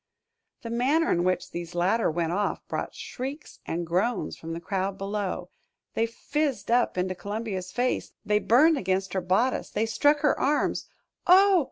The 0.63 0.71
manner 0.71 1.11
in 1.11 1.23
which 1.23 1.51
these 1.51 1.75
latter 1.75 2.09
went 2.09 2.31
off 2.31 2.67
brought 2.67 2.95
shrieks 2.95 3.59
and 3.67 3.85
groans 3.85 4.35
from 4.35 4.53
the 4.53 4.59
crowd 4.59 4.97
below. 4.97 5.51
They 5.93 6.07
fizzed 6.07 6.71
up 6.71 6.97
into 6.97 7.13
Columbia's 7.13 7.71
face, 7.71 8.11
they 8.25 8.39
burned 8.39 8.79
against 8.79 9.13
her 9.13 9.21
bodice, 9.21 9.69
they 9.69 9.85
struck 9.85 10.21
her 10.21 10.35
arms. 10.39 10.89
"Oh! 11.27 11.59